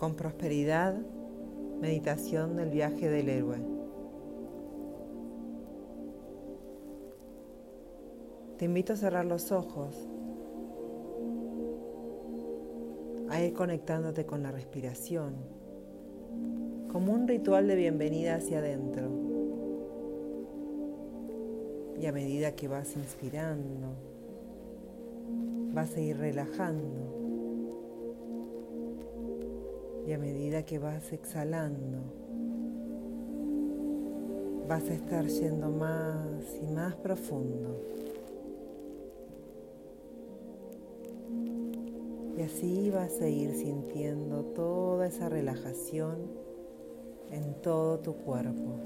Con 0.00 0.14
prosperidad, 0.14 0.94
meditación 1.78 2.56
del 2.56 2.70
viaje 2.70 3.10
del 3.10 3.28
héroe. 3.28 3.58
Te 8.56 8.64
invito 8.64 8.94
a 8.94 8.96
cerrar 8.96 9.26
los 9.26 9.52
ojos, 9.52 9.94
a 13.28 13.42
ir 13.42 13.52
conectándote 13.52 14.24
con 14.24 14.42
la 14.42 14.50
respiración, 14.50 15.34
como 16.90 17.12
un 17.12 17.28
ritual 17.28 17.66
de 17.66 17.76
bienvenida 17.76 18.36
hacia 18.36 18.60
adentro. 18.60 19.06
Y 22.00 22.06
a 22.06 22.12
medida 22.12 22.56
que 22.56 22.68
vas 22.68 22.96
inspirando, 22.96 23.88
vas 25.74 25.94
a 25.94 26.00
ir 26.00 26.16
relajando 26.16 27.09
y 30.10 30.12
a 30.12 30.18
medida 30.18 30.64
que 30.64 30.80
vas 30.80 31.12
exhalando, 31.12 31.98
vas 34.68 34.82
a 34.90 34.94
estar 34.94 35.24
yendo 35.24 35.70
más 35.70 36.58
y 36.60 36.66
más 36.66 36.96
profundo. 36.96 37.80
Y 42.36 42.42
así 42.42 42.90
vas 42.90 43.20
a 43.20 43.28
ir 43.28 43.54
sintiendo 43.54 44.46
toda 44.46 45.06
esa 45.06 45.28
relajación 45.28 46.26
en 47.30 47.54
todo 47.62 48.00
tu 48.00 48.16
cuerpo 48.16 48.80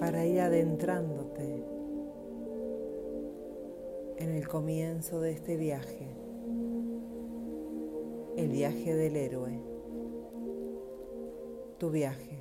para 0.00 0.24
ir 0.24 0.40
adentrándote 0.40 1.66
en 4.16 4.30
el 4.30 4.48
comienzo 4.48 5.20
de 5.20 5.32
este 5.32 5.58
viaje 5.58 6.27
el 8.38 8.50
viaje 8.50 8.94
del 8.94 9.16
héroe, 9.16 9.58
tu 11.78 11.90
viaje. 11.90 12.38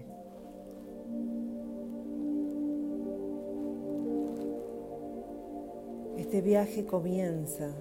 Este 6.18 6.42
viaje 6.42 6.86
comienza 6.86 7.72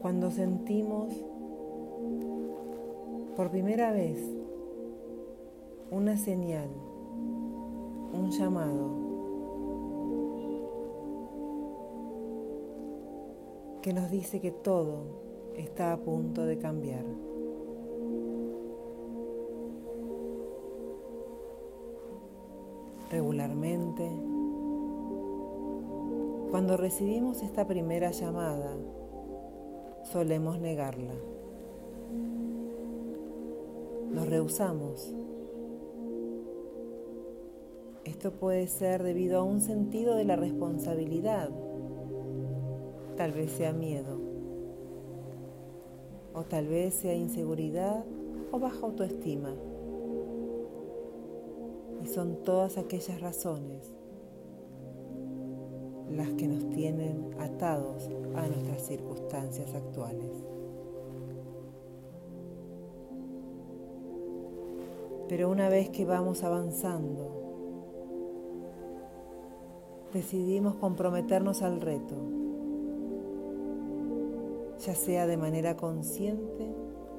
cuando 0.00 0.32
sentimos 0.32 1.14
por 3.36 3.50
primera 3.50 3.92
vez 3.92 4.18
una 5.92 6.16
señal, 6.16 6.68
un 8.12 8.32
llamado 8.32 8.90
que 13.82 13.92
nos 13.92 14.10
dice 14.10 14.40
que 14.40 14.50
todo 14.50 15.31
está 15.56 15.92
a 15.92 15.96
punto 15.98 16.44
de 16.44 16.58
cambiar. 16.58 17.04
Regularmente, 23.10 24.08
cuando 26.50 26.76
recibimos 26.76 27.42
esta 27.42 27.66
primera 27.66 28.10
llamada, 28.10 28.74
solemos 30.04 30.58
negarla. 30.58 31.14
Nos 34.10 34.28
rehusamos. 34.28 35.14
Esto 38.04 38.32
puede 38.32 38.66
ser 38.66 39.02
debido 39.02 39.38
a 39.38 39.42
un 39.42 39.60
sentido 39.60 40.16
de 40.16 40.24
la 40.24 40.36
responsabilidad, 40.36 41.50
tal 43.16 43.32
vez 43.32 43.52
sea 43.52 43.72
miedo 43.72 44.21
o 46.34 46.42
tal 46.44 46.66
vez 46.66 46.94
sea 46.94 47.14
inseguridad 47.14 48.04
o 48.50 48.58
baja 48.58 48.86
autoestima. 48.86 49.54
Y 52.02 52.06
son 52.06 52.42
todas 52.42 52.78
aquellas 52.78 53.20
razones 53.20 53.92
las 56.10 56.30
que 56.30 56.46
nos 56.46 56.68
tienen 56.70 57.30
atados 57.38 58.10
a 58.34 58.46
nuestras 58.46 58.82
circunstancias 58.86 59.74
actuales. 59.74 60.30
Pero 65.28 65.48
una 65.50 65.68
vez 65.68 65.88
que 65.88 66.04
vamos 66.04 66.42
avanzando, 66.42 67.40
decidimos 70.12 70.74
comprometernos 70.74 71.62
al 71.62 71.80
reto 71.80 72.41
ya 74.84 74.94
sea 74.96 75.26
de 75.26 75.36
manera 75.36 75.76
consciente 75.76 76.74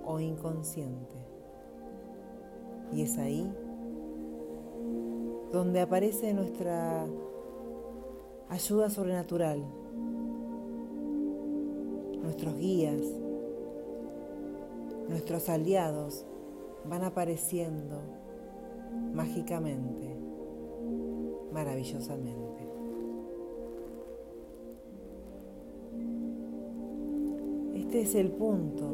o 0.06 0.20
inconsciente. 0.20 1.16
Y 2.92 3.02
es 3.04 3.18
ahí 3.18 3.52
donde 5.52 5.82
aparece 5.82 6.34
nuestra 6.34 7.06
ayuda 8.50 8.90
sobrenatural, 8.90 9.64
nuestros 12.22 12.58
guías, 12.58 13.02
nuestros 15.08 15.48
aliados 15.48 16.26
van 16.86 17.04
apareciendo 17.04 18.02
mágicamente, 19.14 20.18
maravillosamente. 21.52 22.43
Este 27.94 28.10
es 28.10 28.16
el 28.16 28.32
punto 28.32 28.86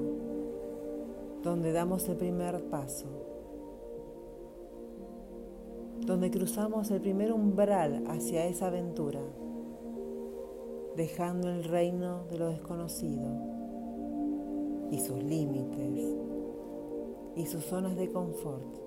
donde 1.42 1.72
damos 1.72 2.10
el 2.10 2.18
primer 2.18 2.62
paso, 2.66 3.08
donde 6.06 6.30
cruzamos 6.30 6.92
el 6.92 7.00
primer 7.00 7.32
umbral 7.32 8.04
hacia 8.08 8.46
esa 8.46 8.68
aventura, 8.68 9.22
dejando 10.98 11.48
el 11.48 11.64
reino 11.64 12.26
de 12.30 12.40
lo 12.40 12.50
desconocido 12.50 13.30
y 14.92 15.00
sus 15.00 15.24
límites 15.24 16.18
y 17.38 17.46
sus 17.46 17.64
zonas 17.64 17.96
de 17.96 18.12
confort. 18.12 18.80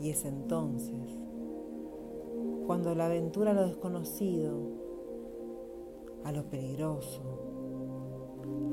Y 0.00 0.10
es 0.10 0.24
entonces 0.24 1.16
cuando 2.66 2.92
la 2.96 3.06
aventura 3.06 3.52
a 3.52 3.54
lo 3.54 3.68
desconocido 3.68 4.85
a 6.26 6.32
lo 6.32 6.42
peligroso, 6.50 7.22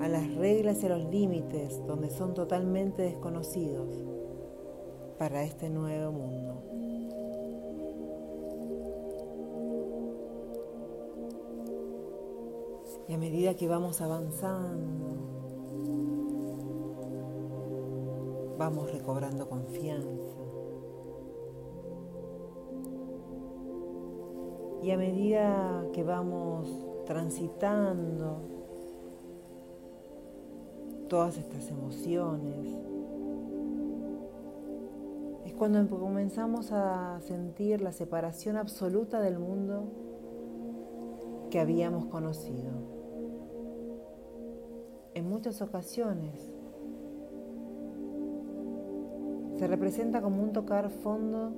a 0.01 0.07
las 0.07 0.33
reglas 0.33 0.81
y 0.81 0.87
a 0.87 0.97
los 0.97 1.05
límites 1.05 1.85
donde 1.85 2.09
son 2.09 2.33
totalmente 2.33 3.03
desconocidos 3.03 3.89
para 5.19 5.43
este 5.43 5.69
nuevo 5.69 6.11
mundo. 6.11 6.63
Y 13.07 13.13
a 13.13 13.17
medida 13.19 13.53
que 13.53 13.67
vamos 13.67 14.01
avanzando, 14.01 15.13
vamos 18.57 18.91
recobrando 18.91 19.47
confianza. 19.47 20.39
Y 24.81 24.89
a 24.89 24.97
medida 24.97 25.85
que 25.93 26.03
vamos 26.03 26.87
transitando 27.05 28.41
todas 31.09 31.37
estas 31.37 31.69
emociones. 31.69 32.67
Es 35.45 35.53
cuando 35.53 35.87
comenzamos 35.89 36.71
a 36.71 37.19
sentir 37.21 37.81
la 37.81 37.91
separación 37.91 38.57
absoluta 38.57 39.21
del 39.21 39.37
mundo 39.37 39.83
que 41.51 41.59
habíamos 41.59 42.05
conocido. 42.05 42.71
En 45.13 45.29
muchas 45.29 45.61
ocasiones 45.61 46.51
se 49.57 49.67
representa 49.67 50.21
como 50.21 50.41
un 50.41 50.51
tocar 50.51 50.89
fondo 50.89 51.51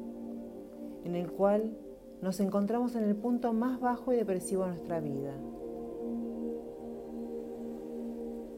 en 1.06 1.16
el 1.16 1.32
cual 1.32 1.78
nos 2.22 2.40
encontramos 2.40 2.96
en 2.96 3.04
el 3.04 3.16
punto 3.16 3.54
más 3.54 3.80
bajo 3.80 4.14
y 4.14 4.16
depresivo 4.16 4.64
de 4.64 4.70
nuestra 4.70 5.00
vida. 5.00 5.34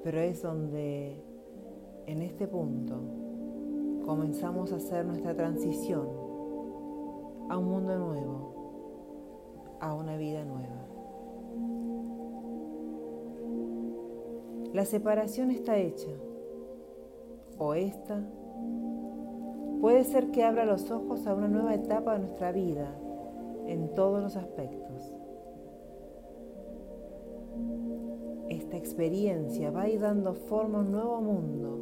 Pero 0.03 0.19
es 0.21 0.41
donde, 0.41 1.21
en 2.05 2.21
este 2.21 2.47
punto, 2.47 2.95
comenzamos 4.05 4.71
a 4.71 4.77
hacer 4.77 5.05
nuestra 5.05 5.35
transición 5.35 6.07
a 7.49 7.57
un 7.57 7.65
mundo 7.65 7.97
nuevo, 7.97 9.77
a 9.81 9.93
una 9.93 10.15
vida 10.17 10.45
nueva. 10.45 10.85
La 14.73 14.85
separación 14.85 15.51
está 15.51 15.77
hecha, 15.77 16.11
o 17.57 17.73
esta 17.73 18.21
puede 19.81 20.03
ser 20.03 20.31
que 20.31 20.43
abra 20.43 20.65
los 20.65 20.89
ojos 20.91 21.25
a 21.27 21.33
una 21.33 21.47
nueva 21.47 21.73
etapa 21.73 22.13
de 22.13 22.19
nuestra 22.19 22.51
vida 22.51 22.93
en 23.67 23.93
todos 23.93 24.21
los 24.21 24.35
aspectos. 24.35 25.13
Es 28.49 28.67
esta 28.67 28.75
experiencia 28.75 29.71
va 29.71 29.83
a 29.83 29.87
ir 29.87 30.01
dando 30.01 30.33
forma 30.33 30.79
a 30.79 30.81
un 30.81 30.91
nuevo 30.91 31.21
mundo, 31.21 31.79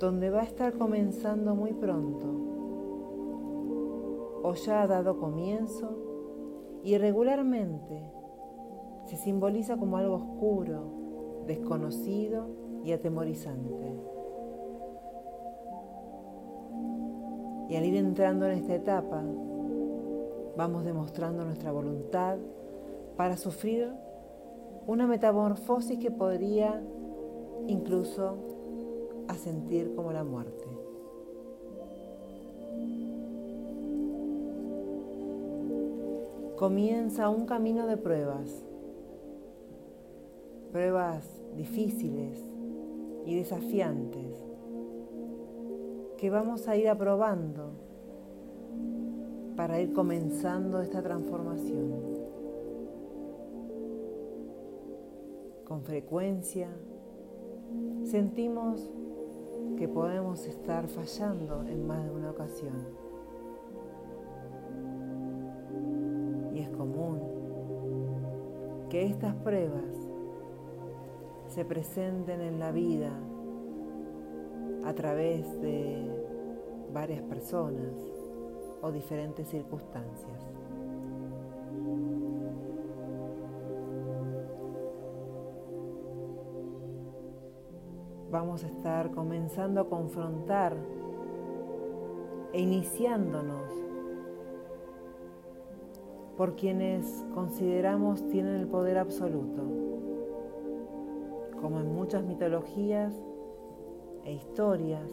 donde 0.00 0.28
va 0.28 0.40
a 0.40 0.44
estar 0.44 0.72
comenzando 0.72 1.54
muy 1.54 1.72
pronto, 1.72 2.26
o 4.42 4.54
ya 4.54 4.82
ha 4.82 4.88
dado 4.88 5.18
comienzo, 5.18 5.88
y 6.82 6.98
regularmente 6.98 8.02
se 9.04 9.16
simboliza 9.16 9.76
como 9.76 9.98
algo 9.98 10.16
oscuro, 10.16 11.44
desconocido 11.46 12.48
y 12.82 12.90
atemorizante. 12.90 14.00
Y 17.68 17.76
al 17.76 17.84
ir 17.84 17.94
entrando 17.94 18.46
en 18.46 18.58
esta 18.58 18.74
etapa, 18.74 19.22
vamos 20.56 20.84
demostrando 20.84 21.44
nuestra 21.44 21.72
voluntad 21.72 22.38
para 23.16 23.36
sufrir 23.36 23.92
una 24.86 25.06
metamorfosis 25.06 25.98
que 25.98 26.10
podría 26.10 26.82
incluso 27.66 28.36
asentir 29.28 29.94
como 29.94 30.12
la 30.12 30.24
muerte. 30.24 30.66
Comienza 36.56 37.28
un 37.28 37.46
camino 37.46 37.86
de 37.86 37.96
pruebas, 37.96 38.64
pruebas 40.70 41.24
difíciles 41.56 42.38
y 43.26 43.36
desafiantes 43.36 44.36
que 46.18 46.30
vamos 46.30 46.68
a 46.68 46.76
ir 46.76 46.88
aprobando 46.88 47.72
para 49.56 49.80
ir 49.80 49.92
comenzando 49.92 50.80
esta 50.80 51.02
transformación. 51.02 51.92
Con 55.66 55.82
frecuencia 55.82 56.68
sentimos 58.04 58.90
que 59.76 59.88
podemos 59.88 60.46
estar 60.46 60.88
fallando 60.88 61.62
en 61.62 61.86
más 61.86 62.04
de 62.04 62.10
una 62.10 62.30
ocasión. 62.30 62.74
Y 66.54 66.60
es 66.60 66.68
común 66.70 67.20
que 68.90 69.06
estas 69.06 69.34
pruebas 69.36 69.96
se 71.48 71.64
presenten 71.64 72.40
en 72.40 72.58
la 72.58 72.72
vida 72.72 73.10
a 74.84 74.92
través 74.94 75.60
de 75.60 76.10
varias 76.92 77.22
personas 77.22 78.11
o 78.82 78.90
diferentes 78.90 79.48
circunstancias. 79.48 80.42
Vamos 88.30 88.64
a 88.64 88.66
estar 88.66 89.10
comenzando 89.12 89.80
a 89.80 89.88
confrontar 89.88 90.74
e 92.52 92.60
iniciándonos 92.60 93.70
por 96.36 96.56
quienes 96.56 97.24
consideramos 97.34 98.26
tienen 98.28 98.56
el 98.56 98.66
poder 98.66 98.98
absoluto. 98.98 99.62
Como 101.60 101.80
en 101.80 101.94
muchas 101.94 102.24
mitologías 102.24 103.14
e 104.24 104.32
historias, 104.32 105.10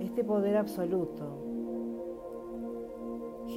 este 0.00 0.22
poder 0.24 0.56
absoluto 0.56 1.47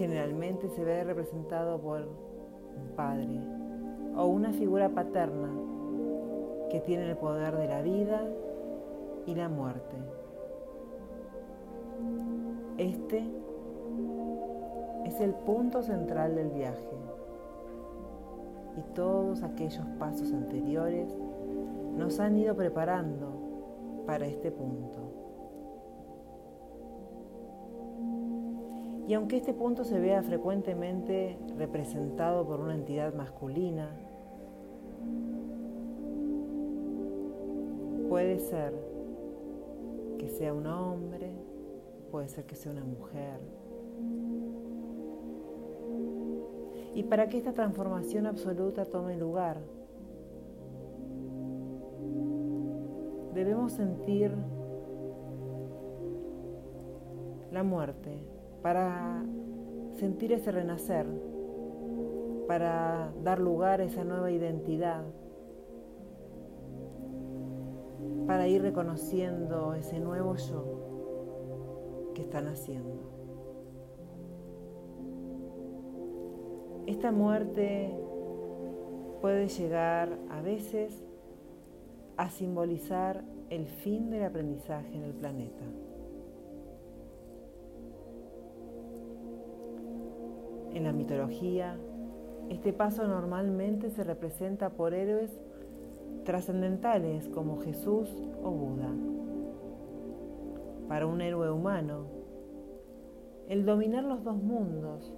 generalmente 0.02 0.68
se 0.70 0.84
ve 0.84 1.04
representado 1.04 1.80
por 1.80 2.02
un 2.02 2.96
padre 2.96 3.40
o 4.16 4.26
una 4.26 4.52
figura 4.52 4.90
paterna 4.90 5.48
que 6.72 6.80
tiene 6.80 7.08
el 7.12 7.18
poder 7.18 7.56
de 7.56 7.68
la 7.68 7.84
vida 7.84 8.24
y 9.28 9.36
la 9.36 9.48
muerte. 9.48 9.96
Este 12.80 13.30
es 15.06 15.22
el 15.22 15.36
punto 15.36 15.84
central 15.84 16.34
del 16.34 16.50
viaje 16.50 16.98
y 18.78 18.82
todos 18.96 19.44
aquellos 19.44 19.86
pasos 20.00 20.34
anteriores 20.34 21.16
nos 21.96 22.20
han 22.20 22.38
ido 22.38 22.56
preparando 22.56 24.04
para 24.08 24.26
este 24.26 24.52
punto. 24.52 25.21
Y 29.12 29.14
aunque 29.14 29.36
este 29.36 29.54
punto 29.54 29.84
se 29.84 30.00
vea 30.00 30.24
frecuentemente 30.24 31.38
representado 31.58 32.48
por 32.48 32.62
una 32.62 32.76
entidad 32.76 33.14
masculina, 33.14 33.90
puede 38.08 38.40
ser 38.40 38.74
que 40.18 40.30
sea 40.30 40.54
un 40.54 40.66
hombre, 40.66 41.30
puede 42.10 42.30
ser 42.30 42.46
que 42.46 42.56
sea 42.56 42.72
una 42.72 42.86
mujer. 42.86 43.42
Y 46.96 47.04
para 47.04 47.28
que 47.28 47.38
esta 47.38 47.52
transformación 47.52 48.28
absoluta 48.28 48.86
tome 48.86 49.18
lugar, 49.18 49.60
debemos 53.34 53.74
sentir 53.74 54.32
la 57.52 57.62
muerte 57.64 58.31
para 58.62 59.24
sentir 59.96 60.32
ese 60.34 60.52
renacer, 60.52 61.06
para 62.48 63.14
dar 63.24 63.40
lugar 63.40 63.82
a 63.82 63.86
esa 63.86 64.04
nueva 64.04 64.32
identidad, 64.32 65.04
para 68.28 68.48
ir 68.48 68.62
reconociendo 68.62 69.74
ese 69.74 70.00
nuevo 70.00 70.36
yo 70.36 72.12
que 72.14 72.22
están 72.22 72.48
haciendo. 72.48 73.12
Esta 76.88 77.12
muerte 77.12 77.96
puede 79.22 79.48
llegar 79.48 80.18
a 80.30 80.42
veces 80.42 81.04
a 82.18 82.30
simbolizar 82.30 83.24
el 83.50 83.68
fin 83.68 84.10
del 84.10 84.24
aprendizaje 84.24 84.96
en 84.96 85.04
el 85.04 85.14
planeta. 85.14 85.66
En 90.74 90.84
la 90.86 90.94
mitología, 90.94 91.78
este 92.50 92.72
paso 92.72 93.06
normalmente 93.08 93.90
se 93.90 94.04
representa 94.04 94.70
por 94.70 94.94
héroes 94.94 95.32
trascendentales 96.24 97.28
como 97.30 97.60
Jesús 97.60 98.10
o 98.42 98.52
Buda. 98.52 98.90
Para 100.88 101.08
un 101.08 101.22
héroe 101.22 101.52
humano, 101.52 102.06
el 103.50 103.66
dominar 103.66 104.06
los 104.06 104.24
dos 104.24 104.42
mundos 104.42 105.14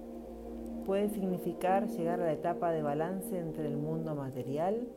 puede 0.84 1.08
significar 1.08 1.86
llegar 1.88 2.20
a 2.20 2.24
la 2.24 2.32
etapa 2.32 2.72
de 2.72 2.82
balance 2.82 3.38
entre 3.38 3.68
el 3.68 3.76
mundo 3.76 4.14
material 4.14 4.88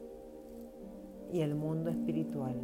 y 1.31 1.41
el 1.41 1.53
mundo 1.53 1.91
espiritual. 1.91 2.55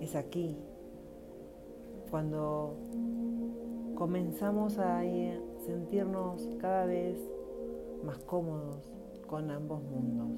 Es 0.00 0.14
aquí 0.14 0.56
cuando 2.10 2.74
comenzamos 3.94 4.78
a 4.78 5.02
sentirnos 5.66 6.48
cada 6.60 6.86
vez 6.86 7.18
más 8.04 8.18
cómodos 8.20 8.92
con 9.26 9.50
ambos 9.50 9.82
mundos. 9.82 10.28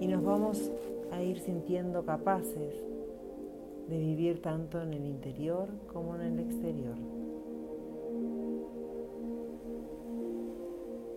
Y 0.00 0.08
nos 0.08 0.24
vamos 0.24 0.70
a 1.10 1.22
ir 1.22 1.38
sintiendo 1.40 2.04
capaces 2.04 2.74
de 3.88 3.98
vivir 3.98 4.42
tanto 4.42 4.80
en 4.80 4.94
el 4.94 5.06
interior 5.06 5.68
como 5.92 6.16
en 6.16 6.22
el 6.22 6.40
exterior. 6.40 6.96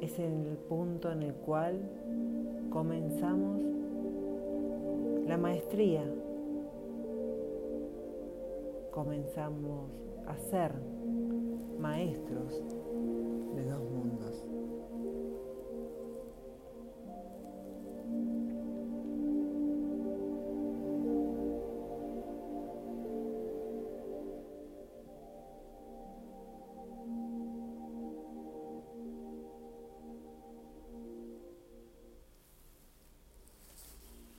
Es 0.02 0.18
el 0.20 0.58
punto 0.68 1.12
en 1.12 1.24
el 1.24 1.34
cual 1.34 1.90
comenzamos 2.70 3.62
la 5.28 5.38
maestría 5.38 6.04
comenzamos 8.92 9.92
a 10.28 10.38
ser 10.38 10.74
maestros 11.80 12.54
de 13.56 13.64
dos. 13.64 13.89